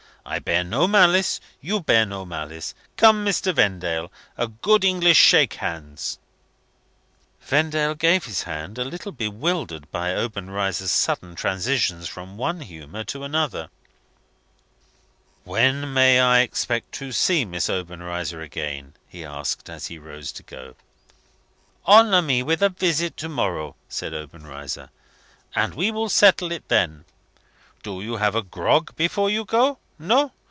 [0.23, 1.39] I bear no malice.
[1.61, 2.75] You bear no malice.
[2.95, 3.55] Come, Mr.
[3.55, 6.19] Vendale, a good English shake hands."
[7.41, 13.23] Vendale gave his hand, a little bewildered by Obenreizer's sudden transitions from one humour to
[13.23, 13.71] another.
[15.43, 20.43] "When may I expect to see Miss Obenreizer again?" he asked, as he rose to
[20.43, 20.75] go.
[21.87, 24.91] "Honour me with a visit to morrow," said Obenreizer,
[25.55, 27.05] "and we will settle it then.
[27.81, 29.79] Do have a grog before you go!
[30.03, 30.31] No?